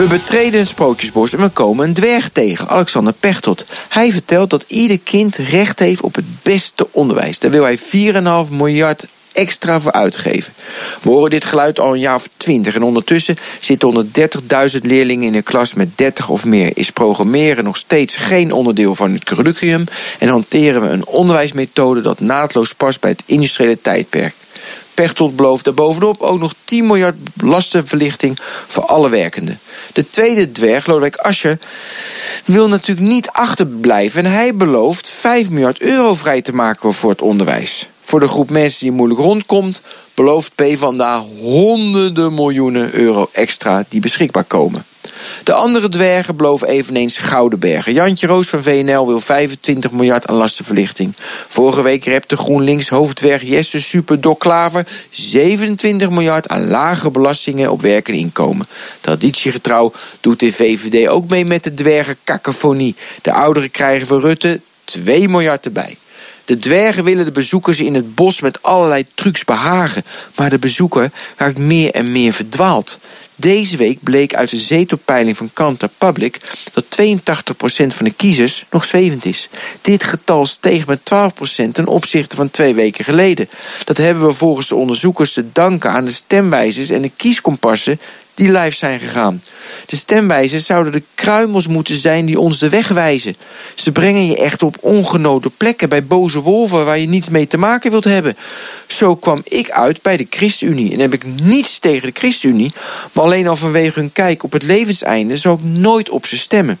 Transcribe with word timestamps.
We 0.00 0.06
betreden 0.06 0.60
een 0.60 0.66
sprookjesbos 0.66 1.32
en 1.32 1.40
we 1.40 1.48
komen 1.48 1.88
een 1.88 1.94
dwerg 1.94 2.28
tegen, 2.28 2.68
Alexander 2.68 3.12
Pechtold. 3.12 3.66
Hij 3.88 4.12
vertelt 4.12 4.50
dat 4.50 4.64
ieder 4.68 4.98
kind 4.98 5.36
recht 5.36 5.78
heeft 5.78 6.00
op 6.00 6.14
het 6.14 6.24
beste 6.42 6.86
onderwijs. 6.90 7.38
Daar 7.38 7.50
wil 7.50 7.62
hij 7.62 7.78
4,5 7.78 8.50
miljard 8.50 9.06
extra 9.32 9.80
voor 9.80 9.92
uitgeven. 9.92 10.52
We 11.02 11.10
horen 11.10 11.30
dit 11.30 11.44
geluid 11.44 11.78
al 11.78 11.92
een 11.92 12.00
jaar 12.00 12.14
of 12.14 12.28
20 12.36 12.74
en 12.74 12.82
ondertussen 12.82 13.36
zitten 13.60 14.08
130.000 14.72 14.80
leerlingen 14.82 15.26
in 15.26 15.34
een 15.34 15.42
klas 15.42 15.74
met 15.74 15.98
30 15.98 16.28
of 16.28 16.44
meer. 16.44 16.70
Is 16.74 16.90
programmeren 16.90 17.64
nog 17.64 17.76
steeds 17.76 18.16
geen 18.16 18.52
onderdeel 18.52 18.94
van 18.94 19.12
het 19.12 19.24
curriculum 19.24 19.84
en 20.18 20.28
hanteren 20.28 20.82
we 20.82 20.88
een 20.88 21.06
onderwijsmethode 21.06 22.00
dat 22.00 22.20
naadloos 22.20 22.74
past 22.74 23.00
bij 23.00 23.10
het 23.10 23.22
industriële 23.26 23.80
tijdperk. 23.80 24.34
Pechtold 25.00 25.36
belooft 25.36 25.64
daarbovenop 25.64 26.20
ook 26.20 26.38
nog 26.38 26.54
10 26.64 26.86
miljard 26.86 27.16
lastenverlichting 27.42 28.38
voor 28.66 28.84
alle 28.84 29.08
werkenden. 29.08 29.58
De 29.92 30.08
tweede 30.08 30.52
dwerg, 30.52 30.86
Lodewijk 30.86 31.16
Asscher, 31.16 31.58
wil 32.44 32.68
natuurlijk 32.68 33.06
niet 33.06 33.28
achterblijven 33.30 34.24
en 34.24 34.32
hij 34.32 34.54
belooft 34.54 35.08
5 35.08 35.50
miljard 35.50 35.80
euro 35.80 36.14
vrij 36.14 36.42
te 36.42 36.54
maken 36.54 36.92
voor 36.92 37.10
het 37.10 37.22
onderwijs. 37.22 37.88
Voor 38.04 38.20
de 38.20 38.28
groep 38.28 38.50
mensen 38.50 38.80
die 38.80 38.92
moeilijk 38.92 39.20
rondkomt, 39.20 39.82
belooft 40.14 40.54
PvdA 40.54 41.24
honderden 41.40 42.34
miljoenen 42.34 42.94
euro 42.94 43.28
extra 43.32 43.84
die 43.88 44.00
beschikbaar 44.00 44.44
komen. 44.44 44.84
De 45.44 45.52
andere 45.52 45.88
dwergen 45.88 46.36
beloven 46.36 46.68
eveneens 46.68 47.18
gouden 47.18 47.58
bergen. 47.58 47.92
Jantje 47.92 48.26
Roos 48.26 48.48
van 48.48 48.62
VNL 48.62 49.06
wil 49.06 49.20
25 49.20 49.90
miljard 49.90 50.26
aan 50.26 50.36
lastenverlichting. 50.36 51.14
Vorige 51.48 51.82
week 51.82 52.04
repte 52.04 52.36
GroenLinks 52.36 52.88
hoofddwerg 52.88 53.42
Jesse 53.42 53.80
Superdok 53.80 54.40
Klaver 54.40 54.86
27 55.10 56.10
miljard 56.10 56.48
aan 56.48 56.68
lage 56.68 57.10
belastingen 57.10 57.70
op 57.70 57.80
werk 57.80 58.08
en 58.08 58.14
inkomen. 58.14 58.66
Traditiegetrouw 59.00 59.92
doet 60.20 60.40
de 60.40 60.52
VVD 60.52 61.08
ook 61.08 61.28
mee 61.28 61.44
met 61.44 61.64
de 61.64 61.74
dwergen. 61.74 62.16
De 63.22 63.32
ouderen 63.32 63.70
krijgen 63.70 64.06
van 64.06 64.20
Rutte 64.20 64.60
2 64.84 65.28
miljard 65.28 65.64
erbij. 65.64 65.96
De 66.50 66.58
dwergen 66.58 67.04
willen 67.04 67.24
de 67.24 67.32
bezoekers 67.32 67.80
in 67.80 67.94
het 67.94 68.14
bos 68.14 68.40
met 68.40 68.62
allerlei 68.62 69.06
trucs 69.14 69.44
behagen, 69.44 70.04
maar 70.36 70.50
de 70.50 70.58
bezoeker 70.58 71.10
raakt 71.36 71.58
meer 71.58 71.90
en 71.90 72.12
meer 72.12 72.32
verdwaald. 72.32 72.98
Deze 73.34 73.76
week 73.76 74.02
bleek 74.02 74.34
uit 74.34 74.50
de 74.50 74.58
zetelpeiling 74.58 75.36
van 75.36 75.50
Kantar 75.52 75.88
Public 75.98 76.40
dat 76.72 76.84
82% 76.84 77.86
van 77.86 78.04
de 78.04 78.12
kiezers 78.16 78.64
nog 78.70 78.84
zwevend 78.84 79.24
is. 79.24 79.48
Dit 79.80 80.04
getal 80.04 80.46
steeg 80.46 80.86
met 80.86 81.00
12% 81.00 81.72
ten 81.72 81.86
opzichte 81.86 82.36
van 82.36 82.50
twee 82.50 82.74
weken 82.74 83.04
geleden. 83.04 83.48
Dat 83.84 83.96
hebben 83.96 84.26
we 84.26 84.32
volgens 84.32 84.68
de 84.68 84.74
onderzoekers 84.74 85.32
te 85.32 85.52
danken 85.52 85.90
aan 85.90 86.04
de 86.04 86.12
stemwijzers 86.12 86.90
en 86.90 87.02
de 87.02 87.10
kieskompassen 87.16 88.00
die 88.40 88.52
live 88.52 88.76
zijn 88.76 89.00
gegaan. 89.00 89.42
De 89.86 89.96
stemwijzers 89.96 90.66
zouden 90.66 90.92
de 90.92 91.02
kruimels 91.14 91.66
moeten 91.66 91.96
zijn 91.96 92.26
die 92.26 92.40
ons 92.40 92.58
de 92.58 92.68
weg 92.68 92.88
wijzen. 92.88 93.36
Ze 93.74 93.92
brengen 93.92 94.26
je 94.26 94.36
echt 94.36 94.62
op 94.62 94.76
ongenoten 94.80 95.50
plekken 95.56 95.88
bij 95.88 96.04
boze 96.04 96.40
wolven 96.40 96.84
waar 96.84 96.98
je 96.98 97.08
niets 97.08 97.28
mee 97.28 97.46
te 97.46 97.56
maken 97.56 97.90
wilt 97.90 98.04
hebben. 98.04 98.36
Zo 98.86 99.16
kwam 99.16 99.40
ik 99.44 99.70
uit 99.70 100.02
bij 100.02 100.16
de 100.16 100.26
ChristenUnie 100.30 100.92
en 100.92 101.00
heb 101.00 101.12
ik 101.12 101.24
niets 101.42 101.78
tegen 101.78 102.12
de 102.12 102.18
ChristenUnie, 102.18 102.72
maar 103.12 103.24
alleen 103.24 103.48
al 103.48 103.56
vanwege 103.56 104.00
hun 104.00 104.12
kijk 104.12 104.42
op 104.42 104.52
het 104.52 104.62
levenseinde 104.62 105.36
zou 105.36 105.58
ik 105.58 105.64
nooit 105.64 106.10
op 106.10 106.26
ze 106.26 106.38
stemmen. 106.38 106.80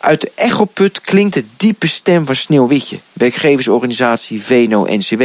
Uit 0.00 0.20
de 0.20 0.32
echoput 0.34 1.00
klinkt 1.00 1.34
de 1.34 1.44
diepe 1.56 1.86
stem 1.86 2.26
van 2.26 2.36
Sneeuwwitje, 2.36 2.98
werkgeversorganisatie 3.12 4.42
VNO-NCW. 4.42 5.22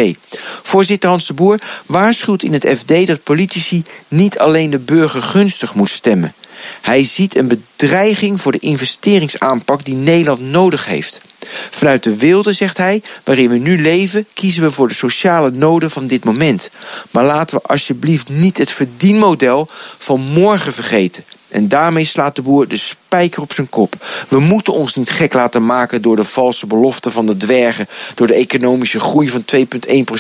Voorzitter 0.64 1.09
Hans 1.09 1.28
de 1.28 1.34
Boer 1.34 1.59
waarschuwt 1.86 2.44
in 2.44 2.53
het 2.53 2.68
FD 2.78 3.08
dat 3.08 3.24
politici 3.24 3.84
niet 4.08 4.40
alleen 4.40 4.69
de 4.69 4.80
burger 4.80 5.22
gunstig 5.22 5.75
moeten 5.75 5.96
stemmen. 5.96 6.34
Hij 6.81 7.03
ziet 7.03 7.36
een 7.36 7.47
bedreiging 7.47 8.41
voor 8.41 8.52
de 8.52 8.59
investeringsaanpak 8.59 9.86
die 9.86 9.96
Nederland 9.96 10.41
nodig 10.41 10.85
heeft. 10.85 11.22
Vanuit 11.70 12.03
de 12.03 12.18
wilde, 12.18 12.53
zegt 12.53 12.78
hij, 12.78 13.02
waarin 13.24 13.50
we 13.50 13.58
nu 13.58 13.81
leven, 13.81 14.28
kiezen 14.34 14.64
we 14.64 14.72
voor 14.72 14.88
de 14.88 14.94
sociale 14.94 15.52
noden 15.52 15.91
van 15.91 16.08
dit 16.08 16.24
moment. 16.24 16.70
Maar 17.12 17.25
laten 17.25 17.58
we 17.58 17.64
alsjeblieft 17.68 18.30
niet 18.30 18.58
het 18.58 18.72
verdienmodel 18.72 19.68
van 19.97 20.20
morgen 20.22 20.74
vergeten. 20.74 21.24
En 21.53 21.68
daarmee 21.68 22.06
slaat 22.06 22.36
de 22.36 22.41
boer 22.41 22.68
de 22.68 22.78
spijker 22.78 23.41
op 23.41 23.53
zijn 23.53 23.69
kop. 23.69 23.96
We 24.28 24.40
moeten 24.40 24.74
ons 24.74 24.96
niet 24.96 25.09
gek 25.09 25.34
laten 25.34 25.66
maken 25.66 26.02
door 26.02 26.16
de 26.16 26.24
valse 26.24 26.68
beloften 26.68 27.12
van 27.12 27.25
de 27.25 27.38
dwergen, 27.38 27.88
door 28.16 28.28
de 28.28 28.34
economische 28.34 29.00
groei 29.00 29.30
van 29.30 29.44
2,1% 29.56 29.66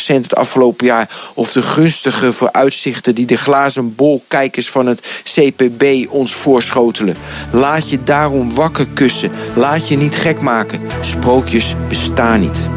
het 0.05 0.35
afgelopen 0.35 0.85
jaar 0.85 1.09
of 1.33 1.51
de 1.51 1.61
gunstige 1.61 2.33
vooruitzichten 2.33 3.15
die 3.15 3.25
de 3.25 3.37
glazen 3.37 3.95
bol 3.95 4.23
kijkers 4.27 4.69
van 4.69 4.85
het 4.85 5.21
CPB 5.23 5.83
ons 6.09 6.33
voorschotelen. 6.33 7.15
Laat 7.51 7.89
je 7.89 8.03
daarom 8.03 8.55
wakker 8.55 8.87
kussen. 8.93 9.31
Laat 9.55 9.87
je 9.87 9.97
niet 9.97 10.15
gek 10.15 10.41
maken. 10.41 10.79
Sprookjes 11.01 11.75
bestaan 11.87 12.39
niet. 12.39 12.69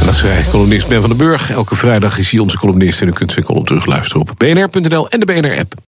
En 0.00 0.06
dat 0.06 0.22
eigen 0.22 0.50
columnist 0.50 0.88
Ben 0.88 1.00
van 1.00 1.08
den 1.08 1.18
Burg. 1.18 1.50
Elke 1.50 1.76
vrijdag 1.76 2.18
is 2.18 2.30
hij 2.30 2.40
onze 2.40 2.58
columnist 2.58 3.00
en 3.00 3.08
u 3.08 3.12
kunt 3.12 3.32
zijn 3.32 3.44
column 3.44 3.64
terugluisteren 3.64 4.20
op 4.20 4.34
bnr.nl 4.36 5.08
en 5.08 5.20
de 5.20 5.26
BNR-app. 5.26 5.93